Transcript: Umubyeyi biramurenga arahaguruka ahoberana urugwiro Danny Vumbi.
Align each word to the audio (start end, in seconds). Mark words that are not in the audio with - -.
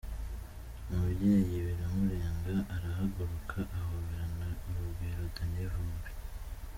Umubyeyi 0.91 1.55
biramurenga 1.65 2.51
arahaguruka 2.75 3.57
ahoberana 3.79 4.47
urugwiro 4.67 5.23
Danny 5.35 5.63
Vumbi. 5.71 6.11